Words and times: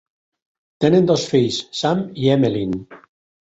Tenen 0.85 1.05
dos 1.11 1.27
fills, 1.35 1.61
Sam 1.83 2.03
i 2.25 2.35
Emelyn. 2.39 2.77